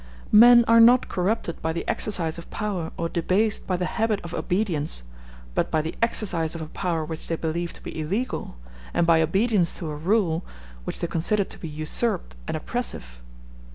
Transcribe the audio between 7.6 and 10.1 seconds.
to be illegal and by obedience to a